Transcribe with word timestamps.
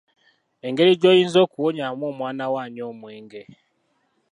Engeri 0.67 0.91
gy’oyinza 1.01 1.37
okuwonyaamu 1.45 2.03
omwana 2.11 2.43
wo 2.51 2.57
anywa 2.63 2.85
omwenge 2.91 3.41